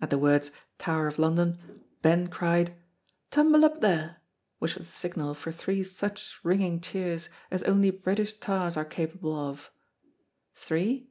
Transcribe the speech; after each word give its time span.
At 0.00 0.10
the 0.10 0.18
words 0.18 0.50
"Tower 0.78 1.06
of 1.06 1.20
London," 1.20 1.84
Ben 2.02 2.26
cried 2.26 2.74
"Tumble 3.30 3.64
up 3.64 3.80
there!" 3.80 4.16
which 4.58 4.74
was 4.74 4.88
the 4.88 4.92
signal 4.92 5.34
for 5.34 5.52
three 5.52 5.84
such 5.84 6.36
ringing 6.42 6.80
cheers 6.80 7.28
as 7.48 7.62
only 7.62 7.90
British 7.92 8.32
tars 8.40 8.76
are 8.76 8.84
capable 8.84 9.36
of. 9.36 9.70
Three? 10.52 11.10